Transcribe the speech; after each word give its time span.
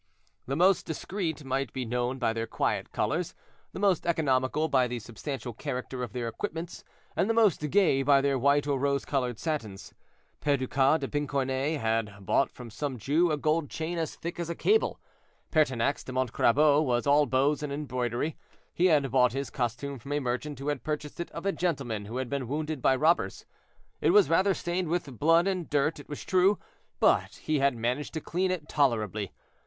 The 0.47 0.55
most 0.55 0.87
discreet 0.87 1.43
might 1.43 1.71
be 1.73 1.85
known 1.85 2.17
by 2.17 2.33
their 2.33 2.47
quiet 2.47 2.91
colors, 2.91 3.35
the 3.71 3.77
most 3.79 4.07
economical 4.07 4.67
by 4.67 4.87
the 4.87 4.97
substantial 4.97 5.53
character 5.53 6.01
of 6.01 6.11
their 6.11 6.27
equipments, 6.27 6.83
and 7.15 7.29
the 7.29 7.35
most 7.35 7.69
gay 7.69 8.01
by 8.01 8.19
their 8.19 8.35
white 8.39 8.65
or 8.65 8.79
rose 8.79 9.05
colored 9.05 9.37
satins. 9.37 9.93
Perducas 10.39 11.01
de 11.01 11.07
Pincornay 11.07 11.77
had 11.77 12.25
bought 12.25 12.49
from 12.49 12.71
some 12.71 12.97
Jew 12.97 13.29
a 13.31 13.37
gold 13.37 13.69
chain 13.69 13.99
as 13.99 14.15
thick 14.15 14.39
as 14.39 14.49
a 14.49 14.55
cable; 14.55 14.99
Pertinax 15.51 16.03
de 16.03 16.11
Montcrabeau 16.11 16.81
was 16.81 17.05
all 17.05 17.27
bows 17.27 17.61
and 17.61 17.71
embroidery: 17.71 18.37
he 18.73 18.87
had 18.87 19.11
bought 19.11 19.33
his 19.33 19.51
costume 19.51 19.99
from 19.99 20.13
a 20.13 20.19
merchant 20.19 20.57
who 20.57 20.69
had 20.69 20.83
purchased 20.83 21.19
it 21.19 21.29
of 21.29 21.45
a 21.45 21.51
gentleman 21.51 22.05
who 22.05 22.17
had 22.17 22.27
been 22.27 22.47
wounded 22.47 22.81
by 22.81 22.95
robbers. 22.95 23.45
It 24.01 24.09
was 24.09 24.31
rather 24.31 24.55
stained 24.55 24.87
with 24.87 25.19
blood 25.19 25.45
and 25.47 25.69
dirt, 25.69 25.99
it 25.99 26.09
was 26.09 26.23
true, 26.23 26.57
but 26.99 27.35
he 27.35 27.59
had 27.59 27.75
managed 27.77 28.15
to 28.15 28.19
clean 28.19 28.49
it 28.49 28.67
tolerably. 28.67 29.31